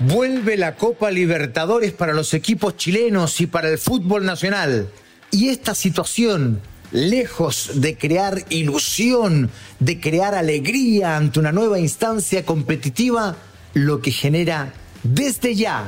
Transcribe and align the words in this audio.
Vuelve 0.00 0.56
la 0.56 0.76
Copa 0.76 1.10
Libertadores 1.10 1.90
para 1.90 2.12
los 2.12 2.32
equipos 2.32 2.76
chilenos 2.76 3.40
y 3.40 3.48
para 3.48 3.68
el 3.68 3.78
fútbol 3.78 4.24
nacional. 4.24 4.88
Y 5.32 5.48
esta 5.48 5.74
situación, 5.74 6.60
lejos 6.92 7.72
de 7.74 7.98
crear 7.98 8.44
ilusión, 8.48 9.50
de 9.80 9.98
crear 9.98 10.36
alegría 10.36 11.16
ante 11.16 11.40
una 11.40 11.50
nueva 11.50 11.80
instancia 11.80 12.46
competitiva, 12.46 13.36
lo 13.74 14.00
que 14.00 14.12
genera 14.12 14.72
desde 15.02 15.56
ya 15.56 15.84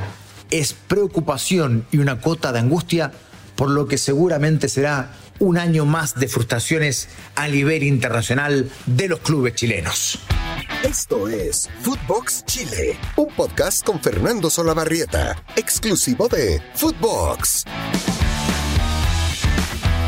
es 0.50 0.72
preocupación 0.72 1.86
y 1.92 1.98
una 1.98 2.20
cota 2.20 2.52
de 2.52 2.58
angustia 2.58 3.12
por 3.54 3.70
lo 3.70 3.86
que 3.86 3.96
seguramente 3.96 4.68
será 4.68 5.12
un 5.38 5.56
año 5.56 5.86
más 5.86 6.16
de 6.16 6.26
frustraciones 6.26 7.08
a 7.36 7.46
nivel 7.46 7.84
internacional 7.84 8.68
de 8.86 9.08
los 9.08 9.20
clubes 9.20 9.54
chilenos. 9.54 10.18
Esto 10.84 11.28
es 11.28 11.68
Footbox 11.82 12.42
Chile, 12.46 12.98
un 13.16 13.28
podcast 13.34 13.84
con 13.84 14.00
Fernando 14.00 14.48
Solabarrieta, 14.48 15.36
exclusivo 15.54 16.26
de 16.26 16.62
Footbox. 16.74 17.64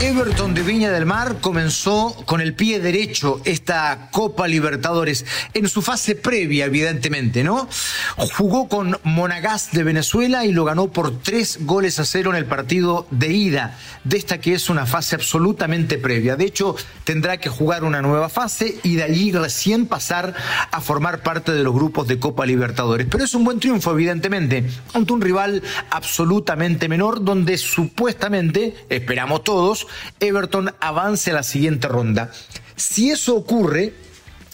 Everton 0.02 0.52
de 0.52 0.62
Viña 0.62 0.90
del 0.90 1.06
Mar 1.06 1.36
comenzó 1.40 2.16
con 2.26 2.40
el 2.40 2.54
pie 2.54 2.80
derecho 2.80 3.40
esta 3.44 4.08
Copa 4.10 4.48
Libertadores 4.48 5.24
en 5.54 5.68
su 5.68 5.80
fase 5.80 6.16
previa, 6.16 6.64
evidentemente, 6.64 7.44
¿no? 7.44 7.68
Jugó 8.16 8.68
con 8.68 8.98
Monagas 9.04 9.70
de 9.70 9.84
Venezuela 9.84 10.44
y 10.44 10.50
lo 10.50 10.64
ganó 10.64 10.88
por 10.88 11.22
tres 11.22 11.64
goles 11.64 12.00
a 12.00 12.04
cero 12.04 12.30
en 12.30 12.36
el 12.36 12.46
partido 12.46 13.06
de 13.12 13.32
ida 13.32 13.78
de 14.02 14.16
esta 14.16 14.40
que 14.40 14.54
es 14.54 14.68
una 14.68 14.86
fase 14.86 15.14
absolutamente 15.14 15.98
previa. 15.98 16.34
De 16.34 16.46
hecho, 16.46 16.74
tendrá 17.04 17.36
que 17.36 17.48
jugar 17.48 17.84
una 17.84 18.02
nueva 18.02 18.28
fase 18.28 18.78
y 18.82 18.96
de 18.96 19.04
allí 19.04 19.30
recién 19.30 19.86
pasar 19.86 20.34
a 20.72 20.80
formar 20.80 21.22
parte 21.22 21.52
de 21.52 21.62
los 21.62 21.72
grupos 21.72 22.08
de 22.08 22.18
Copa 22.18 22.44
Libertadores. 22.44 23.06
Pero 23.08 23.22
es 23.22 23.34
un 23.34 23.44
buen 23.44 23.60
triunfo, 23.60 23.92
evidentemente, 23.92 24.68
ante 24.94 25.12
un 25.12 25.20
rival 25.20 25.62
absolutamente 25.90 26.88
menor 26.88 27.24
donde 27.24 27.56
supuestamente, 27.56 28.74
esperamos 28.88 29.44
todos, 29.44 29.86
Everton 30.20 30.74
avance 30.80 31.30
a 31.30 31.34
la 31.34 31.42
siguiente 31.42 31.88
ronda. 31.88 32.30
Si 32.76 33.10
eso 33.10 33.36
ocurre, 33.36 33.94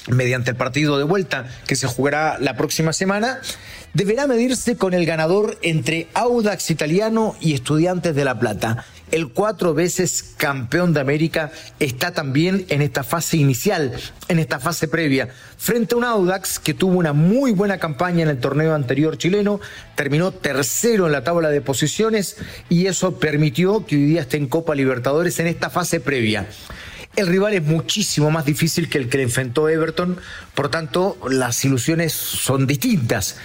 mediante 0.08 0.50
el 0.50 0.56
partido 0.56 0.98
de 0.98 1.05
vuelta 1.05 1.47
que 1.67 1.77
se 1.77 1.86
jugará 1.86 2.39
la 2.39 2.56
próxima 2.56 2.92
semana, 2.92 3.41
deberá 3.94 4.27
medirse 4.27 4.77
con 4.77 4.94
el 4.94 5.06
ganador 5.06 5.59
entre 5.62 6.09
Audax 6.14 6.70
Italiano 6.70 7.36
y 7.41 7.55
Estudiantes 7.55 8.14
de 8.14 8.25
La 8.25 8.39
Plata. 8.39 8.84
El 9.10 9.28
cuatro 9.28 9.72
veces 9.72 10.34
campeón 10.36 10.92
de 10.92 11.00
América 11.00 11.50
está 11.80 12.12
también 12.12 12.66
en 12.68 12.82
esta 12.82 13.04
fase 13.04 13.38
inicial, 13.38 13.92
en 14.28 14.38
esta 14.38 14.60
fase 14.60 14.86
previa, 14.86 15.28
frente 15.56 15.94
a 15.94 15.98
un 15.98 16.04
Audax 16.04 16.58
que 16.58 16.74
tuvo 16.74 16.98
una 16.98 17.14
muy 17.14 17.52
buena 17.52 17.78
campaña 17.78 18.22
en 18.22 18.28
el 18.28 18.38
torneo 18.38 18.74
anterior 18.74 19.16
chileno, 19.16 19.60
terminó 19.94 20.32
tercero 20.32 21.06
en 21.06 21.12
la 21.12 21.24
tabla 21.24 21.48
de 21.48 21.62
posiciones 21.62 22.36
y 22.68 22.86
eso 22.86 23.18
permitió 23.18 23.86
que 23.86 23.96
hoy 23.96 24.04
día 24.04 24.20
esté 24.20 24.36
en 24.36 24.46
Copa 24.48 24.74
Libertadores 24.74 25.40
en 25.40 25.46
esta 25.46 25.70
fase 25.70 26.00
previa. 26.00 26.46
El 27.16 27.26
rival 27.26 27.54
es 27.54 27.64
muchísimo 27.64 28.30
más 28.30 28.44
difícil 28.44 28.88
que 28.88 28.98
el 28.98 29.08
que 29.08 29.16
le 29.16 29.24
enfrentó 29.24 29.68
Everton, 29.68 30.18
por 30.54 30.68
tanto 30.68 31.18
las 31.28 31.64
ilusiones 31.64 32.12
son 32.12 32.66
distintas. 32.66 33.36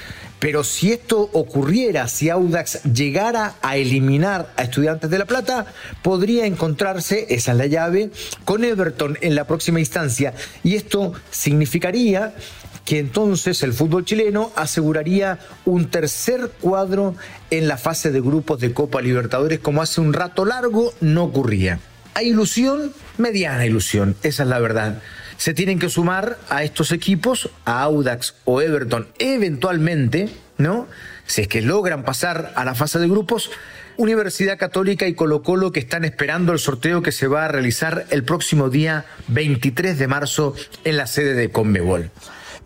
Pero 0.44 0.66
si 0.66 0.92
esto 0.92 1.30
ocurriera, 1.32 2.10
si 2.10 2.30
Audax 2.30 2.84
llegara 2.84 3.56
a 3.62 3.78
eliminar 3.78 4.52
a 4.58 4.64
Estudiantes 4.64 5.10
de 5.10 5.18
La 5.18 5.24
Plata, 5.24 5.68
podría 6.02 6.46
encontrarse, 6.46 7.28
esa 7.30 7.54
es 7.54 7.58
la 7.58 7.66
llave, 7.68 8.12
con 8.44 8.66
Everton 8.66 9.18
en 9.22 9.36
la 9.36 9.48
próxima 9.48 9.80
instancia. 9.80 10.34
Y 10.62 10.76
esto 10.76 11.14
significaría 11.32 12.36
que 12.84 13.00
entonces 13.00 13.64
el 13.64 13.72
fútbol 13.72 14.04
chileno 14.04 14.52
aseguraría 14.58 15.40
un 15.64 15.90
tercer 15.90 16.52
cuadro 16.60 17.16
en 17.50 17.70
la 17.70 17.78
fase 17.78 18.12
de 18.12 18.20
grupos 18.20 18.60
de 18.60 18.74
Copa 18.74 19.02
Libertadores, 19.02 19.60
como 19.60 19.82
hace 19.82 20.02
un 20.02 20.12
rato 20.12 20.44
largo 20.44 20.94
no 21.00 21.24
ocurría. 21.24 21.80
Hay 22.16 22.32
ilusión, 22.32 22.92
mediana 23.18 23.66
ilusión, 23.66 24.18
esa 24.24 24.44
es 24.44 24.50
la 24.50 24.60
verdad 24.60 25.02
se 25.38 25.54
tienen 25.54 25.80
que 25.80 25.90
sumar 25.90 26.38
a 26.50 26.64
estos 26.64 26.92
equipos, 26.92 27.50
a 27.66 27.82
Audax 27.84 28.36
o 28.46 28.62
Everton, 28.62 29.08
eventualmente, 29.20 30.30
¿no? 30.58 30.88
Si 31.26 31.42
es 31.42 31.48
que 31.48 31.62
logran 31.62 32.04
pasar 32.04 32.52
a 32.56 32.66
la 32.66 32.76
fase 32.76 33.00
de 33.00 33.08
grupos, 33.08 33.52
Universidad 33.98 34.58
Católica 34.58 35.08
y 35.08 35.14
Colo 35.14 35.44
Colo 35.44 35.72
que 35.72 35.80
están 35.80 36.04
esperando 36.04 36.52
el 36.52 36.60
sorteo 36.60 37.04
que 37.04 37.12
se 37.12 37.28
va 37.28 37.46
a 37.46 37.48
realizar 37.48 38.06
el 38.10 38.24
próximo 38.24 38.70
día 38.70 39.06
23 39.28 40.00
de 40.00 40.08
marzo 40.08 40.56
en 40.84 40.98
la 40.98 41.08
sede 41.08 41.34
de 41.34 41.52
Conmebol. 41.52 42.10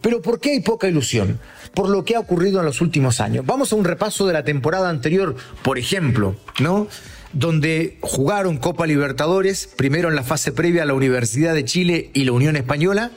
Pero 0.02 0.22
¿por 0.22 0.40
qué 0.40 0.52
hay 0.52 0.62
poca 0.62 0.88
ilusión? 0.88 1.40
Por 1.74 1.90
lo 1.90 2.06
que 2.06 2.16
ha 2.16 2.20
ocurrido 2.20 2.60
en 2.60 2.66
los 2.66 2.82
últimos 2.82 3.20
años. 3.20 3.46
Vamos 3.46 3.74
a 3.74 3.76
un 3.76 3.84
repaso 3.84 4.26
de 4.26 4.34
la 4.34 4.44
temporada 4.44 4.90
anterior, 4.90 5.36
por 5.64 5.78
ejemplo, 5.78 6.36
¿no? 6.60 6.88
Donde 7.34 7.98
jugaron 8.02 8.58
Copa 8.58 8.88
Libertadores, 8.88 9.68
primero 9.76 10.10
en 10.10 10.16
la 10.16 10.24
fase 10.24 10.52
previa 10.52 10.84
a 10.84 10.86
la 10.86 10.94
Universidad 10.94 11.54
de 11.54 11.66
Chile 11.66 12.10
y 12.14 12.24
la 12.26 12.32
Unión 12.32 12.56
Española, 12.56 13.12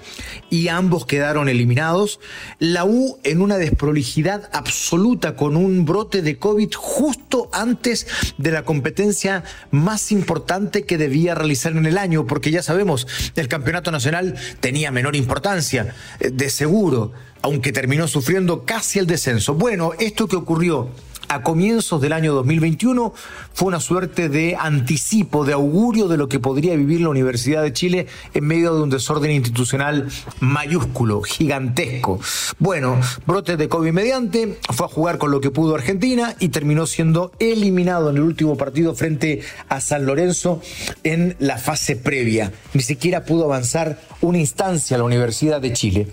y 0.51 0.69
ambos 0.69 1.07
quedaron 1.07 1.49
eliminados. 1.49 2.21
La 2.59 2.85
U 2.85 3.19
en 3.23 3.41
una 3.41 3.59
desprolijidad 3.59 4.51
absoluta 4.53 5.37
con 5.37 5.57
un 5.57 5.85
brote 5.85 6.23
de 6.23 6.39
COVID 6.39 6.73
justo 6.75 7.49
antes 7.53 8.07
de 8.39 8.51
la 8.51 8.65
competencia 8.65 9.45
más 9.71 10.13
importante 10.13 10.83
que 10.83 10.99
debía 10.99 11.35
realizar 11.35 11.73
en 11.73 11.87
el 11.87 11.99
año, 11.99 12.27
porque 12.27 12.51
ya 12.51 12.63
sabemos, 12.63 13.07
el 13.37 13.49
campeonato 13.49 13.91
nacional 13.91 14.37
tenía 14.61 14.91
menor 14.91 15.17
importancia, 15.17 15.95
eh, 16.21 16.31
de 16.31 16.51
seguro, 16.51 17.13
aunque 17.43 17.73
terminó 17.73 18.09
sufriendo 18.09 18.65
casi 18.65 18.99
el 18.99 19.07
descenso. 19.07 19.55
Bueno, 19.55 19.93
esto 19.99 20.29
que 20.29 20.37
ocurrió 20.37 20.91
a 21.31 21.45
comienzos 21.45 22.01
del 22.01 22.13
año 22.13 22.35
2021 22.35 23.15
fue 23.53 23.69
una 23.69 23.79
suerte 23.79 24.29
de 24.29 24.57
anticipo, 24.59 25.45
de 25.45 25.53
augurio 25.53 26.09
de 26.09 26.17
lo 26.17 26.29
que 26.29 26.41
podría 26.41 26.75
vivir 26.75 27.01
la 27.03 27.09
Universidad 27.09 27.63
de 27.63 27.73
Chile 27.73 28.07
en 28.35 28.45
medio 28.45 28.75
de 28.75 28.83
un 28.83 28.91
desorden 28.91 29.31
institucional 29.31 30.09
mayúsculo, 30.41 31.23
gigantesco. 31.23 32.19
Bueno, 32.59 32.99
brote 33.27 33.57
de 33.57 33.69
COVID 33.69 33.93
mediante, 33.93 34.59
fue 34.75 34.87
a 34.87 34.89
jugar 34.89 35.19
con 35.19 35.31
lo 35.31 35.41
que 35.41 35.53
pudo 35.53 35.77
Argentina 35.77 36.35
y 36.41 36.49
terminó 36.49 36.85
siendo 36.87 37.31
eliminado 37.39 38.11
en 38.11 38.17
el 38.17 38.23
último 38.23 38.57
partido 38.57 38.97
frente 38.97 39.43
a 39.69 39.81
San 39.81 40.07
Lorenzo 40.07 40.61
en 41.05 41.37
la 41.39 41.59
fase 41.59 41.95
previa. 41.95 42.51
Ni 42.75 42.83
siquiera 42.83 43.25
pudo 43.25 43.45
avanzar 43.45 44.01
una 44.21 44.39
instancia 44.39 44.97
a 44.97 44.99
la 44.99 45.05
Universidad 45.05 45.61
de 45.61 45.73
Chile. 45.75 46.09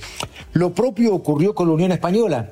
Lo 0.54 0.76
propio 0.76 1.16
ocurrió 1.16 1.56
con 1.56 1.70
la 1.70 1.74
Unión 1.74 1.92
Española 1.92 2.52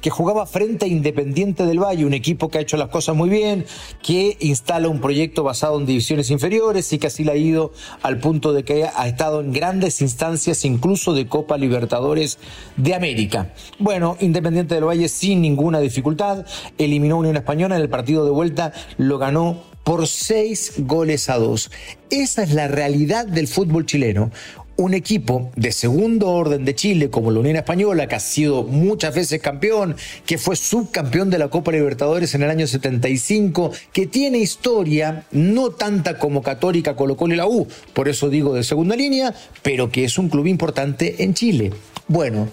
que 0.00 0.10
jugaba 0.10 0.46
frente 0.46 0.86
a 0.86 0.88
Independiente 0.88 1.66
del 1.66 1.80
Valle, 1.80 2.04
un 2.04 2.14
equipo 2.14 2.48
que 2.48 2.58
ha 2.58 2.60
hecho 2.60 2.76
las 2.76 2.88
cosas 2.88 3.16
muy 3.16 3.28
bien, 3.28 3.64
que 4.02 4.36
instala 4.40 4.88
un 4.88 5.00
proyecto 5.00 5.42
basado 5.42 5.78
en 5.78 5.86
divisiones 5.86 6.30
inferiores 6.30 6.92
y 6.92 6.98
que 6.98 7.08
así 7.08 7.24
le 7.24 7.32
ha 7.32 7.36
ido 7.36 7.72
al 8.02 8.18
punto 8.18 8.52
de 8.52 8.64
que 8.64 8.84
ha 8.84 9.06
estado 9.08 9.40
en 9.40 9.52
grandes 9.52 10.00
instancias, 10.00 10.64
incluso 10.64 11.12
de 11.12 11.26
Copa 11.26 11.56
Libertadores 11.58 12.38
de 12.76 12.94
América. 12.94 13.52
Bueno, 13.78 14.16
Independiente 14.20 14.74
del 14.74 14.84
Valle 14.84 15.08
sin 15.08 15.40
ninguna 15.42 15.80
dificultad, 15.80 16.46
eliminó 16.78 17.16
a 17.16 17.18
Unión 17.18 17.36
Española 17.36 17.76
en 17.76 17.82
el 17.82 17.88
partido 17.88 18.24
de 18.24 18.30
vuelta, 18.30 18.72
lo 18.98 19.18
ganó 19.18 19.62
por 19.84 20.08
seis 20.08 20.74
goles 20.78 21.30
a 21.30 21.38
dos. 21.38 21.70
Esa 22.10 22.42
es 22.42 22.52
la 22.52 22.66
realidad 22.66 23.26
del 23.26 23.46
fútbol 23.46 23.86
chileno 23.86 24.32
un 24.76 24.94
equipo 24.94 25.50
de 25.56 25.72
segundo 25.72 26.28
orden 26.28 26.64
de 26.64 26.74
Chile 26.74 27.10
como 27.10 27.30
la 27.30 27.40
Unión 27.40 27.56
Española, 27.56 28.06
que 28.06 28.14
ha 28.14 28.20
sido 28.20 28.62
muchas 28.62 29.14
veces 29.14 29.40
campeón, 29.40 29.96
que 30.26 30.38
fue 30.38 30.56
subcampeón 30.56 31.30
de 31.30 31.38
la 31.38 31.48
Copa 31.48 31.72
Libertadores 31.72 32.34
en 32.34 32.42
el 32.42 32.50
año 32.50 32.66
75, 32.66 33.72
que 33.92 34.06
tiene 34.06 34.38
historia, 34.38 35.24
no 35.32 35.70
tanta 35.70 36.18
como 36.18 36.42
Católica, 36.42 36.94
Colo 36.94 37.16
Colo 37.16 37.34
y 37.34 37.36
la 37.36 37.46
U, 37.46 37.66
por 37.94 38.08
eso 38.08 38.28
digo 38.28 38.54
de 38.54 38.64
segunda 38.64 38.96
línea, 38.96 39.34
pero 39.62 39.90
que 39.90 40.04
es 40.04 40.18
un 40.18 40.28
club 40.28 40.46
importante 40.46 41.22
en 41.24 41.34
Chile. 41.34 41.72
Bueno, 42.08 42.48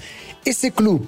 ese 0.45 0.71
club 0.71 1.07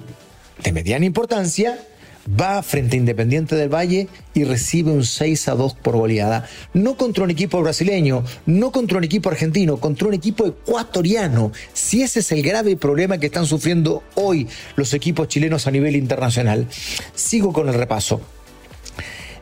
de 0.62 0.72
mediana 0.72 1.06
importancia 1.06 1.78
va 2.28 2.62
frente 2.62 2.96
a 2.96 2.98
Independiente 2.98 3.56
del 3.56 3.72
Valle 3.72 4.08
y 4.34 4.44
recibe 4.44 4.90
un 4.90 5.04
6 5.04 5.48
a 5.48 5.54
2 5.54 5.74
por 5.74 5.96
goleada. 5.96 6.48
No 6.74 6.96
contra 6.96 7.24
un 7.24 7.30
equipo 7.30 7.60
brasileño, 7.60 8.24
no 8.46 8.72
contra 8.72 8.98
un 8.98 9.04
equipo 9.04 9.28
argentino, 9.28 9.78
contra 9.78 10.08
un 10.08 10.14
equipo 10.14 10.46
ecuatoriano. 10.46 11.52
Si 11.72 12.02
ese 12.02 12.20
es 12.20 12.32
el 12.32 12.42
grave 12.42 12.76
problema 12.76 13.18
que 13.18 13.26
están 13.26 13.46
sufriendo 13.46 14.02
hoy 14.14 14.48
los 14.76 14.94
equipos 14.94 15.28
chilenos 15.28 15.66
a 15.66 15.70
nivel 15.70 15.96
internacional. 15.96 16.66
Sigo 17.14 17.52
con 17.52 17.68
el 17.68 17.74
repaso 17.74 18.20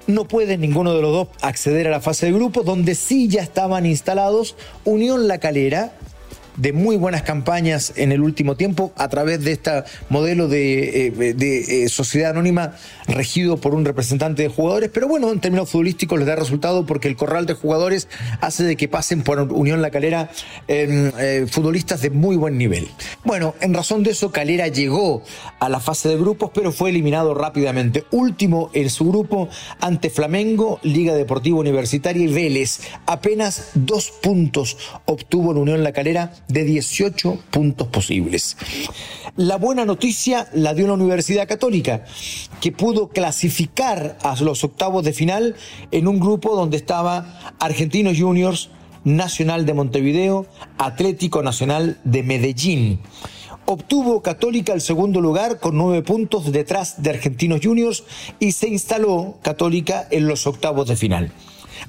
no 0.07 0.29
puede 0.29 0.59
ninguno 0.59 0.95
de 0.95 1.01
los 1.01 1.13
dos 1.13 1.29
acceder 1.41 1.87
a 1.87 1.91
la 1.91 2.01
fase 2.01 2.27
de 2.27 2.33
grupo, 2.33 2.63
donde 2.63 2.95
sí 2.95 3.29
ya 3.29 3.43
estaban 3.43 3.87
instalados 3.87 4.55
Unión 4.85 5.29
La 5.29 5.39
Calera, 5.39 5.95
de 6.57 6.73
muy 6.73 6.97
buenas 6.97 7.23
campañas 7.23 7.93
en 7.97 8.13
el 8.13 8.21
último 8.21 8.57
tiempo 8.57 8.93
a 8.97 9.09
través 9.09 9.43
de 9.45 9.53
este 9.53 9.85
modelo 10.09 10.49
de, 10.49 11.07
eh, 11.07 11.35
de, 11.35 11.89
sociedad 11.89 12.31
anónima 12.31 12.77
regido 13.07 13.57
por 13.57 13.75
un 13.75 13.85
representante 13.85 14.43
de 14.43 14.49
jugadores, 14.49 14.91
pero 14.93 15.09
bueno, 15.09 15.31
en 15.31 15.41
términos 15.41 15.71
futbolísticos 15.71 16.19
les 16.19 16.27
da 16.27 16.37
resultado 16.37 16.87
porque 16.87 17.09
el 17.09 17.17
corral 17.17 17.47
de 17.47 17.55
jugadores 17.55 18.09
hace 18.41 18.65
de 18.65 18.77
que 18.77 18.89
pasen 18.89 19.23
por 19.23 19.41
Unión 19.53 19.83
La 19.83 19.91
Calera 19.91 20.31
futbolistas 21.51 22.01
de 22.01 22.11
muy 22.11 22.37
buen 22.37 22.59
nivel. 22.59 22.89
Bueno, 23.25 23.55
en 23.61 23.75
razón 23.75 24.03
de 24.03 24.11
eso, 24.11 24.31
Calera 24.31 24.69
llegó 24.69 25.23
a 25.61 25.69
la 25.69 25.81
fase 25.81 26.09
de 26.09 26.17
grupos, 26.17 26.51
pero 26.55 26.73
fue 26.73 26.91
eliminado 26.91 27.35
rápidamente. 27.35 28.05
Último 28.11 28.71
en 28.73 28.91
su 28.91 29.09
grupo 29.09 29.49
ante 29.81 30.11
Flamengo, 30.11 30.79
Liga 30.83 31.15
Deportiva 31.15 31.59
Universitaria 31.59 32.25
y 32.25 32.33
Vélez. 32.33 32.81
Apenas 33.07 33.71
dos 33.75 34.11
puntos 34.11 34.77
obtuvo 35.05 35.53
en 35.53 35.59
Unión 35.59 35.85
La 35.85 35.93
Calera 35.93 36.33
de 36.49 36.65
18 36.65 37.39
puntos 37.51 37.89
posibles. 37.89 38.57
La 39.37 39.57
buena 39.57 39.85
noticia 39.85 40.49
la 40.53 40.75
dio 40.75 40.87
la 40.87 40.93
Universidad 40.93 41.49
Católica, 41.49 42.05
que 42.61 42.73
pudo 42.73 43.09
clasificar 43.09 44.17
a 44.23 44.41
los 44.41 44.63
octavos 44.63 45.05
de 45.05 45.13
final 45.13 45.57
en 45.91 46.07
un 46.07 46.21
grupo 46.21 46.55
donde 46.55 46.77
estaba 46.77 47.55
Argentinos 47.59 48.19
Juniors, 48.19 48.71
Nacional 49.05 49.67
de 49.67 49.75
Montevideo, 49.75 50.47
Atlético 50.79 51.43
Nacional 51.43 51.99
de 52.05 52.23
Medellín. 52.23 53.01
Obtuvo 53.67 54.23
Católica 54.23 54.73
el 54.73 54.83
segundo 54.83 55.21
lugar 55.21 55.59
con 55.59 55.77
nueve 55.77 56.03
puntos 56.03 56.53
detrás 56.53 57.03
de 57.03 57.11
Argentinos 57.11 57.61
Juniors 57.63 58.05
y 58.39 58.53
se 58.53 58.69
instaló 58.69 59.39
Católica 59.43 60.07
en 60.11 60.27
los 60.27 60.47
octavos 60.47 60.89
de 60.89 60.97
final. 60.97 61.33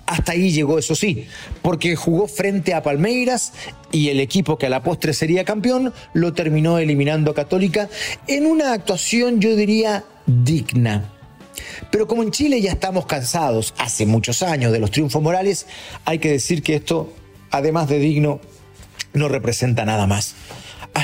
Hasta 0.05 0.33
ahí 0.33 0.51
llegó, 0.51 0.77
eso 0.77 0.95
sí, 0.95 1.27
porque 1.61 1.95
jugó 1.95 2.27
frente 2.27 2.73
a 2.73 2.83
Palmeiras 2.83 3.53
y 3.91 4.09
el 4.09 4.19
equipo 4.19 4.57
que 4.57 4.67
a 4.67 4.69
la 4.69 4.83
postre 4.83 5.13
sería 5.13 5.45
campeón 5.45 5.93
lo 6.13 6.33
terminó 6.33 6.77
eliminando 6.77 7.31
a 7.31 7.35
Católica 7.35 7.89
en 8.27 8.45
una 8.45 8.73
actuación, 8.73 9.39
yo 9.39 9.55
diría, 9.55 10.03
digna. 10.25 11.11
Pero 11.91 12.07
como 12.07 12.23
en 12.23 12.31
Chile 12.31 12.61
ya 12.61 12.71
estamos 12.71 13.05
cansados 13.05 13.73
hace 13.77 14.05
muchos 14.05 14.43
años 14.43 14.71
de 14.71 14.79
los 14.79 14.91
triunfos 14.91 15.21
morales, 15.21 15.67
hay 16.03 16.19
que 16.19 16.31
decir 16.31 16.61
que 16.61 16.75
esto, 16.75 17.13
además 17.51 17.87
de 17.87 17.99
digno, 17.99 18.41
no 19.13 19.27
representa 19.27 19.85
nada 19.85 20.05
más 20.07 20.35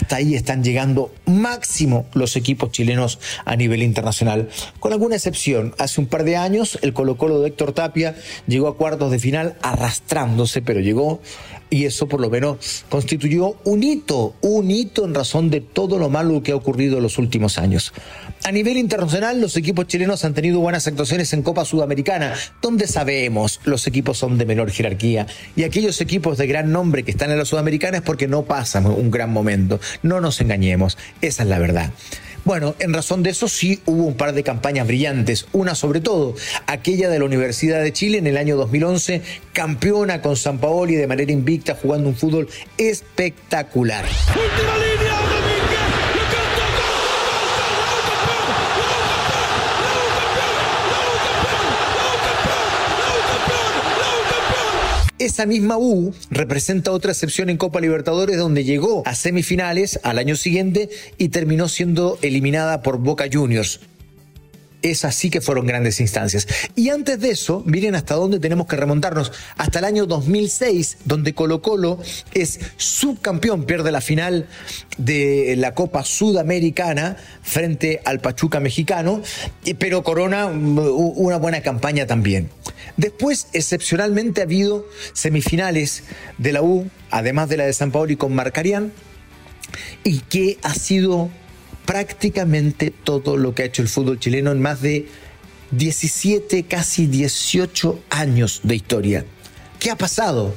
hasta 0.02 0.16
ahí 0.16 0.36
están 0.36 0.64
llegando 0.64 1.14
máximo 1.26 2.06
los 2.14 2.36
equipos 2.36 2.72
chilenos 2.72 3.20
a 3.46 3.56
nivel 3.56 3.84
internacional. 3.84 4.50
Con 4.80 4.94
alguna 4.94 5.16
excepción, 5.16 5.76
hace 5.78 6.02
un 6.02 6.08
par 6.08 6.24
de 6.24 6.38
años 6.38 6.80
el 6.82 6.94
Colo 6.94 7.18
Colo 7.18 7.40
de 7.40 7.50
Héctor 7.50 7.74
Tapia 7.74 8.16
llegó 8.48 8.68
a 8.68 8.78
cuartos 8.78 9.12
de 9.12 9.20
final 9.20 9.58
arrastrándose, 9.62 10.62
pero 10.62 10.80
llegó 10.80 11.22
y 11.70 11.86
eso 11.86 12.08
por 12.08 12.20
lo 12.20 12.30
menos 12.30 12.86
constituyó 12.90 13.56
un 13.64 13.84
hito, 13.84 14.36
un 14.42 14.72
hito 14.72 15.06
en 15.06 15.14
razón 15.14 15.50
de 15.50 15.62
todo 15.62 16.00
lo 16.00 16.10
malo 16.10 16.42
que 16.44 16.52
ha 16.52 16.56
ocurrido 16.56 16.98
en 16.98 17.04
los 17.04 17.18
últimos 17.18 17.58
años. 17.58 17.94
A 18.44 18.52
nivel 18.52 18.78
internacional, 18.78 19.40
los 19.40 19.56
equipos 19.56 19.86
chilenos 19.86 20.26
han 20.26 20.34
tenido 20.34 20.60
buenas 20.60 20.88
actuaciones 20.88 21.32
en 21.34 21.44
Copa 21.44 21.64
Sudamericana, 21.64 22.34
donde 22.60 22.88
sabemos 22.88 23.60
los 23.66 23.86
equipos 23.86 24.18
son 24.18 24.40
de 24.40 24.46
menor 24.46 24.72
jerarquía 24.72 25.28
y 25.56 25.64
aquellos 25.64 26.02
equipos 26.02 26.40
de 26.40 26.48
gran 26.48 26.72
nombre 26.72 27.04
que 27.04 27.12
están 27.12 27.30
en 27.30 27.38
la 27.38 27.46
Sudamericana 27.46 27.98
es 27.98 28.04
porque 28.04 28.28
no 28.28 28.42
pasan 28.44 28.88
un 28.88 29.12
gran 29.12 29.32
momento. 29.32 29.80
No 30.02 30.22
nos 30.22 30.42
engañemos, 30.42 30.98
esa 31.22 31.44
es 31.44 31.50
la 31.50 31.60
verdad. 31.60 31.92
Bueno, 32.44 32.74
en 32.80 32.94
razón 32.94 33.22
de 33.22 33.30
eso 33.30 33.48
sí 33.48 33.80
hubo 33.86 34.06
un 34.06 34.16
par 34.16 34.34
de 34.34 34.42
campañas 34.42 34.88
brillantes, 34.88 35.46
una 35.52 35.76
sobre 35.76 36.02
todo, 36.02 36.34
aquella 36.66 37.10
de 37.10 37.20
la 37.20 37.26
Universidad 37.26 37.84
de 37.84 37.94
Chile 37.94 38.18
en 38.18 38.26
el 38.26 38.38
año 38.38 38.58
2011, 38.58 39.22
campeona 39.54 40.24
con 40.24 40.36
San 40.36 40.58
Paoli 40.58 40.96
de 40.96 41.06
manera 41.06 41.32
invicta 41.32 41.78
jugando 41.80 42.10
un 42.10 42.16
fútbol 42.16 42.50
espectacular. 42.80 44.06
Esa 55.22 55.46
misma 55.46 55.78
U 55.78 56.16
representa 56.32 56.92
otra 56.92 57.12
excepción 57.12 57.52
en 57.52 57.58
Copa 57.58 57.80
Libertadores 57.80 58.40
donde 58.40 58.64
llegó 58.64 59.04
a 59.06 59.14
semifinales 59.14 60.00
al 60.02 60.18
año 60.18 60.36
siguiente 60.36 60.90
y 61.20 61.30
terminó 61.30 61.68
siendo 61.68 62.18
eliminada 62.24 62.82
por 62.82 62.98
Boca 62.98 63.26
Juniors. 63.32 63.82
Esas 64.82 65.16
sí 65.16 65.30
que 65.30 65.42
fueron 65.42 65.68
grandes 65.68 66.00
instancias. 66.00 66.48
Y 66.76 66.90
antes 66.90 67.20
de 67.20 67.32
eso, 67.32 67.64
miren 67.66 67.96
hasta 67.96 68.16
dónde 68.16 68.40
tenemos 68.40 68.68
que 68.68 68.76
remontarnos. 68.76 69.32
Hasta 69.58 69.80
el 69.80 69.86
año 69.86 70.06
2006, 70.06 70.98
donde 71.06 71.34
Colo 71.34 71.62
Colo 71.62 72.00
es 72.34 72.60
subcampeón, 72.78 73.66
pierde 73.66 73.92
la 73.92 74.02
final 74.02 74.48
de 74.98 75.56
la 75.58 75.74
Copa 75.74 76.04
Sudamericana 76.04 77.18
frente 77.42 78.02
al 78.06 78.20
Pachuca 78.20 78.60
mexicano, 78.60 79.22
pero 79.78 80.04
corona 80.04 80.48
una 80.48 81.38
buena 81.38 81.62
campaña 81.62 82.08
también. 82.08 82.50
Después, 82.98 83.48
excepcionalmente, 83.54 84.42
ha 84.42 84.46
habido 84.46 84.88
semifinales 85.14 86.04
de 86.38 86.54
la 86.54 86.62
U, 86.62 86.90
además 87.10 87.50
de 87.50 87.58
la 87.58 87.66
de 87.66 87.74
San 87.74 87.92
Paolo 87.92 88.12
y 88.12 88.16
con 88.16 88.34
Marcarián, 88.34 88.92
y 90.04 90.20
que 90.20 90.58
ha 90.64 90.74
sido 90.74 91.30
prácticamente 91.86 92.92
todo 92.92 93.38
lo 93.38 93.54
que 93.54 93.64
ha 93.64 93.66
hecho 93.66 93.82
el 93.82 93.88
fútbol 93.88 94.20
chileno 94.20 94.52
en 94.52 94.62
más 94.62 94.82
de 94.82 95.08
17, 95.72 96.64
casi 96.64 97.08
18 97.08 98.04
años 98.10 98.62
de 98.64 98.76
historia. 98.76 99.26
¿Qué 99.80 99.90
ha 99.90 99.96
pasado? 99.96 100.54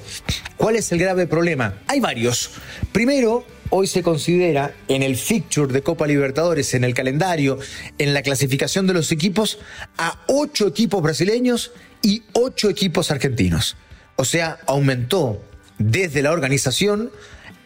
¿Cuál 0.56 0.76
es 0.76 0.92
el 0.92 0.98
grave 0.98 1.26
problema? 1.26 1.80
Hay 1.86 2.00
varios. 2.00 2.50
Primero, 2.92 3.46
hoy 3.70 3.86
se 3.86 4.02
considera 4.02 4.74
en 4.88 5.02
el 5.02 5.16
fixture 5.16 5.72
de 5.72 5.82
Copa 5.82 6.06
Libertadores, 6.06 6.74
en 6.74 6.84
el 6.84 6.94
calendario, 6.94 7.58
en 7.98 8.12
la 8.12 8.22
clasificación 8.22 8.86
de 8.86 8.94
los 8.94 9.12
equipos, 9.12 9.58
a 9.96 10.20
ocho 10.26 10.66
equipos 10.66 11.02
brasileños 11.02 11.72
y 12.02 12.22
ocho 12.34 12.68
equipos 12.68 13.10
argentinos. 13.10 13.76
O 14.16 14.24
sea, 14.24 14.58
aumentó 14.66 15.42
desde 15.78 16.22
la 16.22 16.32
organización 16.32 17.10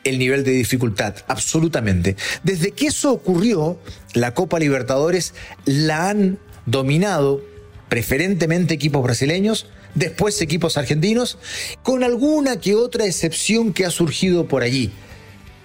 el 0.08 0.18
nivel 0.18 0.44
de 0.44 0.52
dificultad, 0.52 1.14
absolutamente. 1.26 2.16
Desde 2.42 2.72
que 2.72 2.86
eso 2.86 3.12
ocurrió, 3.12 3.78
la 4.14 4.34
Copa 4.34 4.58
Libertadores 4.58 5.34
la 5.64 6.08
han 6.08 6.38
dominado 6.66 7.42
preferentemente 7.88 8.74
equipos 8.74 9.02
brasileños, 9.02 9.66
después 9.94 10.40
equipos 10.40 10.76
argentinos, 10.76 11.38
con 11.82 12.04
alguna 12.04 12.60
que 12.60 12.74
otra 12.74 13.06
excepción 13.06 13.72
que 13.72 13.86
ha 13.86 13.90
surgido 13.90 14.46
por 14.46 14.62
allí. 14.62 14.92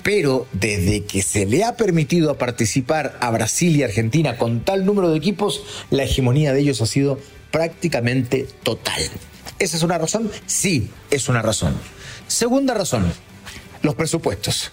Pero 0.02 0.48
desde 0.52 1.06
que 1.06 1.22
se 1.22 1.46
le 1.46 1.64
ha 1.64 1.78
permitido 1.78 2.38
participar 2.38 3.18
a 3.22 3.32
Brasil 3.32 3.76
y 3.76 3.84
Argentina 3.84 4.38
con 4.38 4.66
tal 4.66 4.86
número 4.86 5.10
de 5.10 5.18
equipos, 5.18 5.64
la 5.92 6.04
hegemonía 6.04 6.54
de 6.54 6.60
ellos 6.60 6.82
ha 6.82 6.86
sido 6.86 7.20
prácticamente 7.52 8.48
total. 8.64 9.02
¿Esa 9.60 9.78
es 9.78 9.84
una 9.84 9.98
razón? 9.98 10.30
Sí, 10.46 10.90
es 11.10 11.30
una 11.30 11.42
razón. 11.42 11.74
Segunda 12.28 12.74
razón, 12.74 13.14
los 13.84 13.94
presupuestos. 13.94 14.72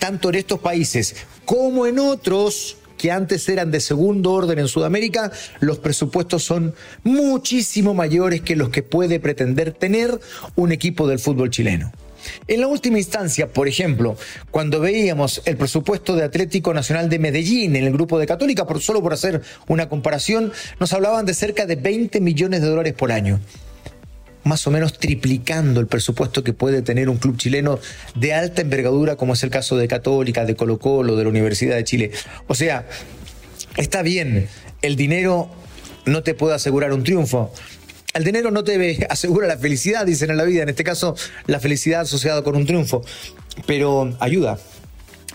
Tanto 0.00 0.30
en 0.30 0.34
estos 0.34 0.58
países 0.58 1.14
como 1.44 1.86
en 1.86 2.00
otros 2.00 2.76
que 2.98 3.10
antes 3.10 3.48
eran 3.48 3.70
de 3.70 3.80
segundo 3.80 4.32
orden 4.32 4.58
en 4.58 4.68
Sudamérica, 4.68 5.32
los 5.60 5.78
presupuestos 5.78 6.44
son 6.44 6.74
muchísimo 7.04 7.94
mayores 7.94 8.42
que 8.42 8.56
los 8.56 8.68
que 8.70 8.82
puede 8.82 9.20
pretender 9.20 9.72
tener 9.72 10.20
un 10.54 10.72
equipo 10.72 11.06
del 11.06 11.18
fútbol 11.18 11.50
chileno. 11.50 11.92
En 12.46 12.60
la 12.60 12.68
última 12.68 12.98
instancia, 12.98 13.52
por 13.52 13.66
ejemplo, 13.66 14.16
cuando 14.52 14.78
veíamos 14.78 15.42
el 15.44 15.56
presupuesto 15.56 16.14
de 16.14 16.22
Atlético 16.22 16.72
Nacional 16.72 17.08
de 17.08 17.18
Medellín 17.18 17.74
en 17.74 17.84
el 17.84 17.92
grupo 17.92 18.20
de 18.20 18.26
Católica, 18.26 18.66
por, 18.66 18.80
solo 18.80 19.02
por 19.02 19.12
hacer 19.12 19.42
una 19.66 19.88
comparación, 19.88 20.52
nos 20.78 20.92
hablaban 20.92 21.26
de 21.26 21.34
cerca 21.34 21.66
de 21.66 21.74
20 21.74 22.20
millones 22.20 22.62
de 22.62 22.68
dólares 22.68 22.94
por 22.94 23.10
año 23.10 23.40
más 24.44 24.66
o 24.66 24.70
menos 24.70 24.98
triplicando 24.98 25.80
el 25.80 25.86
presupuesto 25.86 26.42
que 26.42 26.52
puede 26.52 26.82
tener 26.82 27.08
un 27.08 27.16
club 27.16 27.36
chileno 27.36 27.78
de 28.14 28.34
alta 28.34 28.62
envergadura, 28.62 29.16
como 29.16 29.34
es 29.34 29.42
el 29.42 29.50
caso 29.50 29.76
de 29.76 29.88
Católica, 29.88 30.44
de 30.44 30.56
Colo 30.56 30.78
Colo, 30.78 31.16
de 31.16 31.24
la 31.24 31.30
Universidad 31.30 31.76
de 31.76 31.84
Chile. 31.84 32.10
O 32.46 32.54
sea, 32.54 32.86
está 33.76 34.02
bien, 34.02 34.48
el 34.82 34.96
dinero 34.96 35.50
no 36.04 36.22
te 36.22 36.34
puede 36.34 36.54
asegurar 36.54 36.92
un 36.92 37.04
triunfo, 37.04 37.52
el 38.14 38.24
dinero 38.24 38.50
no 38.50 38.62
te 38.64 39.06
asegura 39.08 39.46
la 39.46 39.56
felicidad, 39.56 40.04
dicen 40.04 40.30
en 40.30 40.36
la 40.36 40.44
vida, 40.44 40.62
en 40.62 40.68
este 40.68 40.84
caso 40.84 41.16
la 41.46 41.60
felicidad 41.60 42.02
asociada 42.02 42.42
con 42.42 42.56
un 42.56 42.66
triunfo, 42.66 43.02
pero 43.66 44.14
ayuda. 44.20 44.58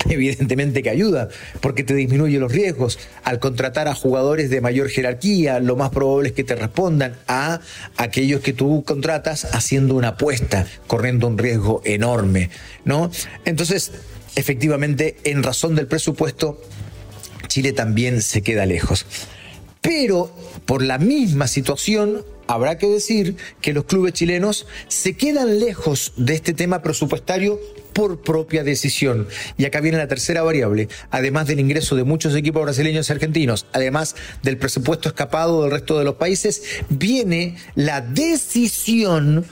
Evidentemente 0.09 0.83
que 0.83 0.89
ayuda, 0.89 1.29
porque 1.61 1.83
te 1.83 1.93
disminuye 1.93 2.39
los 2.39 2.51
riesgos. 2.51 2.99
Al 3.23 3.39
contratar 3.39 3.87
a 3.87 3.95
jugadores 3.95 4.49
de 4.49 4.61
mayor 4.61 4.89
jerarquía, 4.89 5.59
lo 5.59 5.75
más 5.75 5.89
probable 5.89 6.29
es 6.29 6.35
que 6.35 6.43
te 6.43 6.55
respondan 6.55 7.17
a 7.27 7.59
aquellos 7.97 8.41
que 8.41 8.53
tú 8.53 8.83
contratas 8.85 9.45
haciendo 9.53 9.95
una 9.95 10.09
apuesta, 10.09 10.65
corriendo 10.87 11.27
un 11.27 11.37
riesgo 11.37 11.81
enorme, 11.83 12.49
¿no? 12.85 13.11
Entonces, 13.45 13.91
efectivamente, 14.35 15.17
en 15.23 15.43
razón 15.43 15.75
del 15.75 15.87
presupuesto, 15.87 16.61
Chile 17.47 17.73
también 17.73 18.21
se 18.21 18.41
queda 18.41 18.65
lejos. 18.65 19.05
Pero 19.81 20.31
por 20.65 20.81
la 20.81 20.97
misma 20.97 21.47
situación, 21.47 22.23
habrá 22.47 22.77
que 22.77 22.87
decir 22.87 23.35
que 23.61 23.73
los 23.73 23.85
clubes 23.85 24.13
chilenos 24.13 24.67
se 24.87 25.15
quedan 25.15 25.59
lejos 25.59 26.13
de 26.15 26.33
este 26.33 26.53
tema 26.53 26.81
presupuestario 26.81 27.59
por 27.93 28.21
propia 28.21 28.63
decisión. 28.63 29.27
Y 29.57 29.65
acá 29.65 29.81
viene 29.81 29.97
la 29.97 30.07
tercera 30.07 30.43
variable. 30.43 30.87
Además 31.09 31.47
del 31.47 31.59
ingreso 31.59 31.95
de 31.95 32.03
muchos 32.03 32.35
equipos 32.35 32.63
brasileños 32.63 33.09
y 33.09 33.13
argentinos, 33.13 33.65
además 33.73 34.15
del 34.43 34.57
presupuesto 34.57 35.09
escapado 35.09 35.63
del 35.63 35.71
resto 35.71 35.97
de 35.97 36.05
los 36.05 36.15
países, 36.15 36.63
viene 36.89 37.57
la 37.75 38.01
decisión 38.01 39.45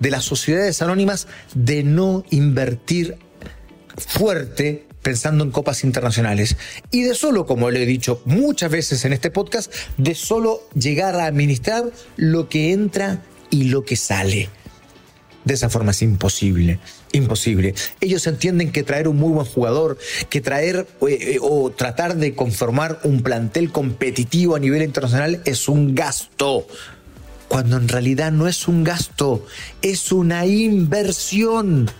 de 0.00 0.10
las 0.10 0.24
sociedades 0.24 0.82
anónimas 0.82 1.28
de 1.54 1.84
no 1.84 2.24
invertir 2.30 3.16
fuerte 3.96 4.86
pensando 5.04 5.44
en 5.44 5.52
copas 5.52 5.84
internacionales. 5.84 6.56
Y 6.90 7.02
de 7.02 7.14
solo, 7.14 7.46
como 7.46 7.70
le 7.70 7.84
he 7.84 7.86
dicho 7.86 8.20
muchas 8.24 8.72
veces 8.72 9.04
en 9.04 9.12
este 9.12 9.30
podcast, 9.30 9.72
de 9.98 10.16
solo 10.16 10.62
llegar 10.74 11.14
a 11.14 11.26
administrar 11.26 11.84
lo 12.16 12.48
que 12.48 12.72
entra 12.72 13.22
y 13.50 13.64
lo 13.64 13.84
que 13.84 13.94
sale. 13.94 14.48
De 15.44 15.52
esa 15.52 15.68
forma 15.68 15.90
es 15.90 16.00
imposible, 16.00 16.78
imposible. 17.12 17.74
Ellos 18.00 18.26
entienden 18.26 18.72
que 18.72 18.82
traer 18.82 19.08
un 19.08 19.18
muy 19.18 19.30
buen 19.30 19.46
jugador, 19.46 19.98
que 20.30 20.40
traer 20.40 20.86
eh, 21.06 21.36
o 21.42 21.70
tratar 21.70 22.16
de 22.16 22.34
conformar 22.34 22.98
un 23.04 23.22
plantel 23.22 23.70
competitivo 23.70 24.56
a 24.56 24.58
nivel 24.58 24.82
internacional 24.82 25.42
es 25.44 25.68
un 25.68 25.94
gasto, 25.94 26.66
cuando 27.46 27.76
en 27.76 27.88
realidad 27.88 28.32
no 28.32 28.48
es 28.48 28.68
un 28.68 28.84
gasto, 28.84 29.44
es 29.82 30.12
una 30.12 30.46
inversión. 30.46 31.90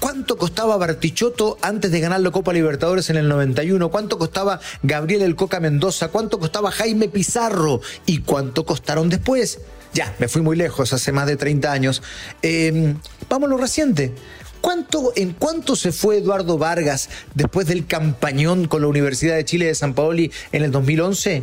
¿Cuánto 0.00 0.36
costaba 0.36 0.76
Bartichotto 0.76 1.56
antes 1.62 1.90
de 1.90 2.00
ganar 2.00 2.20
la 2.20 2.30
Copa 2.30 2.52
Libertadores 2.52 3.08
en 3.08 3.16
el 3.16 3.28
91? 3.28 3.90
¿Cuánto 3.90 4.18
costaba 4.18 4.60
Gabriel 4.82 5.22
El 5.22 5.36
Coca 5.36 5.58
Mendoza? 5.58 6.08
¿Cuánto 6.08 6.38
costaba 6.38 6.70
Jaime 6.70 7.08
Pizarro? 7.08 7.80
¿Y 8.04 8.18
cuánto 8.18 8.66
costaron 8.66 9.08
después? 9.08 9.60
Ya, 9.94 10.14
me 10.18 10.28
fui 10.28 10.42
muy 10.42 10.56
lejos, 10.56 10.92
hace 10.92 11.12
más 11.12 11.26
de 11.26 11.36
30 11.36 11.72
años. 11.72 12.02
Eh, 12.42 12.94
vamos 13.28 13.46
a 13.46 13.50
lo 13.50 13.56
reciente. 13.56 14.14
¿Cuánto, 14.60 15.12
¿En 15.16 15.32
cuánto 15.32 15.76
se 15.76 15.92
fue 15.92 16.18
Eduardo 16.18 16.58
Vargas 16.58 17.08
después 17.34 17.66
del 17.66 17.86
campañón 17.86 18.68
con 18.68 18.82
la 18.82 18.88
Universidad 18.88 19.36
de 19.36 19.44
Chile 19.44 19.66
de 19.66 19.74
San 19.74 19.94
Paoli 19.94 20.30
en 20.52 20.62
el 20.62 20.72
2011? 20.72 21.42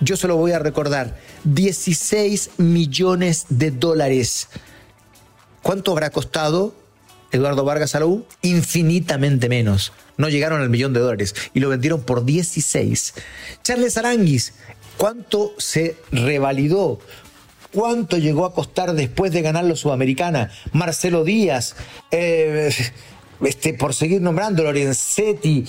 Yo 0.00 0.16
se 0.16 0.28
lo 0.28 0.36
voy 0.36 0.52
a 0.52 0.58
recordar. 0.58 1.18
16 1.44 2.50
millones 2.58 3.46
de 3.48 3.70
dólares. 3.70 4.48
¿Cuánto 5.62 5.92
habrá 5.92 6.10
costado 6.10 6.74
Eduardo 7.32 7.64
Vargas 7.64 7.94
a 7.94 8.00
infinitamente 8.42 9.48
menos. 9.48 9.92
No 10.16 10.28
llegaron 10.28 10.60
al 10.60 10.70
millón 10.70 10.92
de 10.92 11.00
dólares 11.00 11.34
y 11.54 11.60
lo 11.60 11.68
vendieron 11.68 12.02
por 12.02 12.24
16. 12.24 13.14
Charles 13.62 13.96
Aranguis, 13.96 14.54
¿cuánto 14.96 15.52
se 15.58 15.96
revalidó? 16.10 16.98
¿Cuánto 17.72 18.16
llegó 18.16 18.46
a 18.46 18.54
costar 18.54 18.94
después 18.94 19.30
de 19.30 19.42
ganar 19.42 19.64
la 19.64 19.76
Sudamericana? 19.76 20.50
Marcelo 20.72 21.22
Díaz, 21.24 21.76
eh, 22.10 22.72
este, 23.40 23.74
por 23.74 23.94
seguir 23.94 24.20
nombrando, 24.20 24.62
Lorenzetti, 24.62 25.64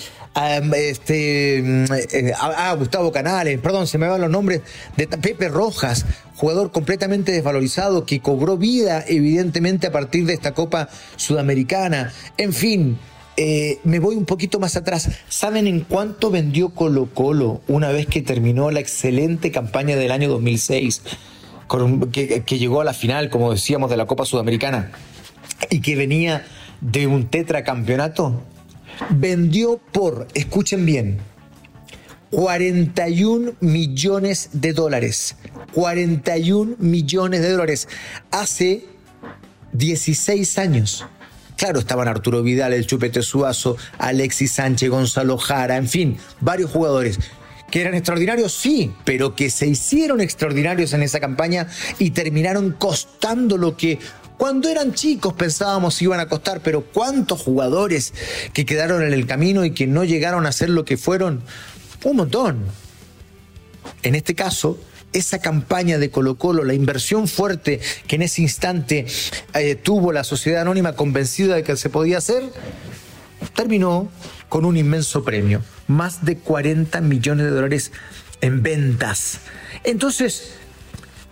este, 0.76 1.62
mm, 1.62 1.84
eh, 2.12 2.32
ah, 2.38 2.74
Gustavo 2.78 3.12
Canales, 3.12 3.58
perdón, 3.60 3.86
se 3.86 3.98
me 3.98 4.08
van 4.08 4.20
los 4.20 4.30
nombres, 4.30 4.62
de 4.96 5.06
Pepe 5.06 5.48
Rojas, 5.48 6.06
jugador 6.36 6.72
completamente 6.72 7.32
desvalorizado 7.32 8.06
que 8.06 8.20
cobró 8.20 8.56
vida 8.56 9.04
evidentemente 9.06 9.86
a 9.86 9.92
partir 9.92 10.26
de 10.26 10.34
esta 10.34 10.52
Copa 10.52 10.88
Sudamericana. 11.16 12.12
En 12.36 12.52
fin, 12.52 12.98
eh, 13.36 13.78
me 13.84 13.98
voy 13.98 14.16
un 14.16 14.24
poquito 14.24 14.58
más 14.58 14.76
atrás. 14.76 15.08
¿Saben 15.28 15.66
en 15.66 15.80
cuánto 15.80 16.30
vendió 16.30 16.70
Colo 16.70 17.08
Colo 17.12 17.60
una 17.68 17.90
vez 17.90 18.06
que 18.06 18.22
terminó 18.22 18.70
la 18.70 18.80
excelente 18.80 19.50
campaña 19.50 19.96
del 19.96 20.12
año 20.12 20.28
2006? 20.28 21.02
que, 22.10 22.42
que 22.42 22.58
llegó 22.58 22.80
a 22.80 22.84
la 22.84 22.92
final, 22.92 23.30
como 23.30 23.52
decíamos, 23.52 23.90
de 23.90 23.96
la 23.96 24.06
Copa 24.06 24.24
Sudamericana 24.24 24.90
y 25.70 25.80
que 25.80 25.94
venía 25.94 26.44
de 26.80 27.06
un 27.06 27.28
tetracampeonato, 27.28 28.42
vendió 29.10 29.78
por, 29.92 30.28
escuchen 30.34 30.86
bien, 30.86 31.18
41 32.30 33.54
millones 33.60 34.50
de 34.52 34.72
dólares. 34.72 35.36
41 35.72 36.76
millones 36.78 37.42
de 37.42 37.50
dólares. 37.50 37.88
Hace 38.30 38.84
16 39.72 40.58
años. 40.58 41.06
Claro, 41.56 41.80
estaban 41.80 42.08
Arturo 42.08 42.42
Vidal, 42.42 42.72
el 42.72 42.86
Chupete 42.86 43.22
Suazo, 43.22 43.76
Alexis 43.98 44.52
Sánchez, 44.52 44.88
Gonzalo 44.88 45.36
Jara, 45.36 45.76
en 45.76 45.88
fin, 45.88 46.16
varios 46.40 46.70
jugadores 46.70 47.18
que 47.70 47.80
eran 47.80 47.94
extraordinarios, 47.94 48.52
sí, 48.52 48.92
pero 49.04 49.34
que 49.34 49.48
se 49.48 49.66
hicieron 49.66 50.20
extraordinarios 50.20 50.92
en 50.92 51.02
esa 51.02 51.20
campaña 51.20 51.68
y 51.98 52.10
terminaron 52.10 52.72
costando 52.72 53.56
lo 53.56 53.76
que 53.76 53.98
cuando 54.40 54.70
eran 54.70 54.94
chicos 54.94 55.34
pensábamos 55.34 56.00
iban 56.00 56.18
a 56.18 56.26
costar, 56.26 56.62
pero 56.62 56.80
¿cuántos 56.80 57.42
jugadores 57.42 58.14
que 58.54 58.64
quedaron 58.64 59.02
en 59.02 59.12
el 59.12 59.26
camino 59.26 59.66
y 59.66 59.72
que 59.72 59.86
no 59.86 60.02
llegaron 60.02 60.46
a 60.46 60.52
ser 60.52 60.70
lo 60.70 60.86
que 60.86 60.96
fueron? 60.96 61.42
Un 62.04 62.16
montón. 62.16 62.64
En 64.02 64.14
este 64.14 64.34
caso, 64.34 64.80
esa 65.12 65.40
campaña 65.40 65.98
de 65.98 66.08
Colo 66.10 66.36
Colo, 66.36 66.64
la 66.64 66.72
inversión 66.72 67.28
fuerte 67.28 67.80
que 68.06 68.16
en 68.16 68.22
ese 68.22 68.40
instante 68.40 69.04
eh, 69.52 69.74
tuvo 69.74 70.10
la 70.10 70.24
sociedad 70.24 70.62
anónima 70.62 70.94
convencida 70.94 71.56
de 71.56 71.62
que 71.62 71.76
se 71.76 71.90
podía 71.90 72.16
hacer, 72.16 72.42
terminó 73.54 74.08
con 74.48 74.64
un 74.64 74.78
inmenso 74.78 75.22
premio, 75.22 75.60
más 75.86 76.24
de 76.24 76.38
40 76.38 76.98
millones 77.02 77.44
de 77.44 77.50
dólares 77.50 77.92
en 78.40 78.62
ventas. 78.62 79.40
Entonces, 79.84 80.54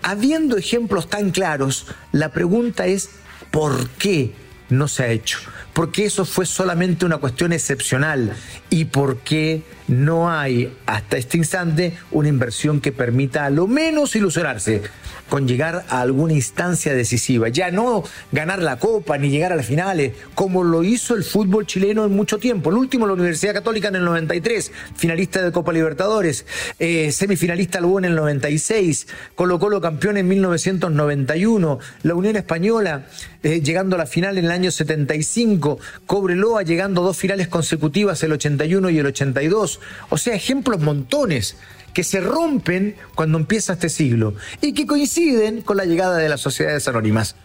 habiendo 0.03 0.57
ejemplos 0.57 1.09
tan 1.09 1.31
claros, 1.31 1.87
la 2.13 2.31
pregunta 2.31 2.87
es, 2.87 3.11
¿por 3.51 3.89
qué 3.91 4.35
no 4.69 4.89
se 4.89 5.03
ha 5.03 5.09
hecho? 5.09 5.39
¿Por 5.79 5.93
qué 5.93 6.07
eso 6.07 6.25
fue 6.25 6.45
solamente 6.45 7.07
una 7.07 7.19
cuestión 7.19 7.53
excepcional? 7.53 8.33
¿Y 8.69 8.87
por 8.87 9.19
qué 9.19 9.63
no 9.87 10.29
hay 10.29 10.77
hasta 10.87 11.19
este 11.19 11.39
instante 11.39 11.97
una 12.11 12.29
inversión 12.29 12.81
que 12.81 12.91
permita 12.91 13.45
a 13.45 13.51
lo 13.51 13.69
menos 13.69 14.17
ilusionarse 14.17 14.83
con 15.29 15.47
llegar 15.47 15.85
a 15.89 16.01
alguna 16.01 16.33
instancia 16.33 16.95
decisiva. 16.95 17.49
Ya 17.49 17.71
no 17.71 18.03
ganar 18.33 18.63
la 18.63 18.79
copa 18.79 19.19
ni 19.19 19.29
llegar 19.29 19.53
a 19.53 19.57
las 19.57 19.67
finales, 19.67 20.13
como 20.35 20.65
lo 20.65 20.85
hizo 20.85 21.15
el 21.15 21.23
fútbol 21.23 21.67
chileno 21.67 22.07
en 22.07 22.13
mucho 22.13 22.39
tiempo. 22.39 22.71
El 22.71 22.77
último, 22.77 23.07
la 23.07 23.13
Universidad 23.13 23.53
Católica 23.53 23.89
en 23.89 23.97
el 23.97 24.05
93, 24.05 24.73
finalista 24.97 25.43
de 25.43 25.53
Copa 25.53 25.73
Libertadores, 25.73 26.47
eh, 26.79 27.13
semifinalista 27.13 27.81
luego 27.81 27.99
en 27.99 28.07
el 28.07 28.15
96, 28.15 29.07
Colo 29.35 29.59
Colo 29.59 29.81
campeón 29.81 30.17
en 30.17 30.29
1991, 30.29 31.79
la 32.03 32.15
Unión 32.15 32.37
Española 32.37 33.07
eh, 33.43 33.61
llegando 33.61 33.97
a 33.97 33.99
la 33.99 34.07
final 34.07 34.39
en 34.39 34.47
el 34.47 34.51
año 34.51 34.71
75, 34.71 35.68
Cobreloa 36.07 36.63
llegando 36.63 37.03
a 37.03 37.05
dos 37.05 37.17
finales 37.17 37.49
consecutivas, 37.49 38.23
el 38.23 38.33
81 38.33 38.91
y 38.91 38.99
el 38.99 39.07
82. 39.07 39.81
O 40.09 40.17
sea, 40.17 40.35
ejemplos 40.35 40.81
montones 40.81 41.57
que 41.93 42.05
se 42.05 42.21
rompen 42.21 42.97
cuando 43.15 43.39
empieza 43.39 43.75
este 43.75 43.89
siglo 43.89 44.35
y 44.61 44.73
que 44.73 44.87
coinciden 44.87 45.63
con 45.63 45.77
la 45.77 45.85
llegada 45.85 46.17
de 46.17 46.29
las 46.29 46.41
sociedades 46.41 46.87
anónimas. 46.89 47.37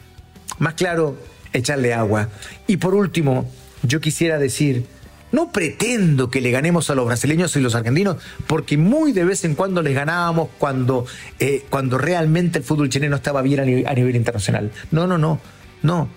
Más 0.60 0.76
claro, 0.76 1.18
echarle 1.54 1.94
agua. 1.94 2.30
Y 2.68 2.78
por 2.78 2.96
último, 2.96 3.50
yo 3.84 4.00
quisiera 4.00 4.38
decir, 4.38 4.86
no 5.32 5.52
pretendo 5.52 6.30
que 6.30 6.42
le 6.42 6.52
ganemos 6.52 6.90
a 6.90 6.96
los 6.96 7.06
brasileños 7.06 7.56
y 7.56 7.60
los 7.60 7.76
argentinos, 7.76 8.18
porque 8.46 8.78
muy 8.78 9.12
de 9.12 9.26
vez 9.26 9.44
en 9.46 9.56
cuando 9.56 9.82
les 9.82 9.96
ganábamos 9.96 10.50
cuando, 10.60 11.06
eh, 11.40 11.66
cuando 11.70 11.98
realmente 11.98 12.60
el 12.60 12.64
fútbol 12.64 12.90
chileno 12.90 13.16
estaba 13.16 13.42
bien 13.42 13.60
a 13.60 13.66
nivel, 13.66 13.88
a 13.88 13.94
nivel 13.94 14.16
internacional. 14.16 14.72
No, 14.92 15.08
no, 15.08 15.18
no, 15.18 15.40
no. 15.82 16.10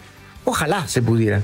Ojalá 0.44 0.86
se 0.86 1.00
pudiera. 1.00 1.42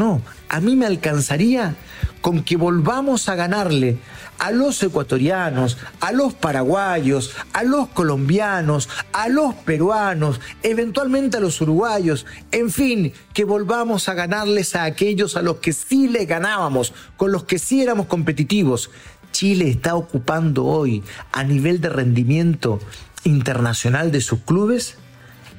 No, 0.00 0.22
a 0.48 0.60
mí 0.60 0.76
me 0.76 0.86
alcanzaría 0.86 1.76
con 2.22 2.42
que 2.42 2.56
volvamos 2.56 3.28
a 3.28 3.34
ganarle 3.34 3.98
a 4.38 4.50
los 4.50 4.82
ecuatorianos, 4.82 5.76
a 6.00 6.10
los 6.12 6.32
paraguayos, 6.32 7.34
a 7.52 7.64
los 7.64 7.88
colombianos, 7.88 8.88
a 9.12 9.28
los 9.28 9.54
peruanos, 9.56 10.40
eventualmente 10.62 11.36
a 11.36 11.40
los 11.40 11.60
uruguayos, 11.60 12.24
en 12.50 12.70
fin, 12.70 13.12
que 13.34 13.44
volvamos 13.44 14.08
a 14.08 14.14
ganarles 14.14 14.74
a 14.74 14.84
aquellos 14.84 15.36
a 15.36 15.42
los 15.42 15.56
que 15.56 15.74
sí 15.74 16.08
les 16.08 16.26
ganábamos, 16.26 16.94
con 17.18 17.30
los 17.30 17.44
que 17.44 17.58
sí 17.58 17.82
éramos 17.82 18.06
competitivos. 18.06 18.90
Chile 19.32 19.68
está 19.68 19.96
ocupando 19.96 20.64
hoy 20.64 21.04
a 21.30 21.44
nivel 21.44 21.82
de 21.82 21.90
rendimiento 21.90 22.80
internacional 23.24 24.10
de 24.12 24.22
sus 24.22 24.38
clubes 24.40 24.96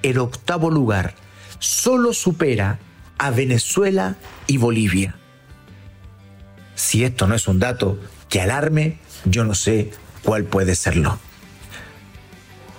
el 0.02 0.18
octavo 0.18 0.72
lugar. 0.72 1.14
Solo 1.60 2.12
supera 2.12 2.80
a 3.22 3.30
Venezuela 3.30 4.16
y 4.48 4.58
Bolivia. 4.58 5.16
Si 6.74 7.04
esto 7.04 7.28
no 7.28 7.36
es 7.36 7.48
un 7.48 7.60
dato 7.60 8.00
que 8.30 8.42
alarme, 8.42 8.98
yo 9.26 9.44
no 9.44 9.54
sé 9.54 9.92
cuál 10.24 10.46
puede 10.46 10.74
serlo. 10.74 11.20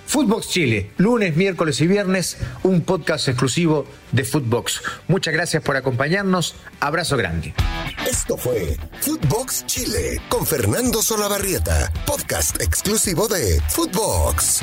Footbox 0.05 0.49
Chile, 0.49 0.91
lunes, 0.97 1.37
miércoles 1.37 1.79
y 1.79 1.87
viernes, 1.87 2.37
un 2.63 2.81
podcast 2.81 3.29
exclusivo 3.29 3.85
de 4.11 4.25
Footbox. 4.25 4.81
Muchas 5.07 5.33
gracias 5.33 5.63
por 5.63 5.77
acompañarnos. 5.77 6.55
Abrazo 6.81 7.15
grande. 7.15 7.53
Esto 8.05 8.35
fue 8.35 8.77
Footbox 8.99 9.65
Chile 9.65 10.21
con 10.27 10.45
Fernando 10.45 11.01
Solabarrieta, 11.01 11.89
podcast 12.05 12.61
exclusivo 12.61 13.29
de 13.29 13.61
Footbox. 13.69 14.61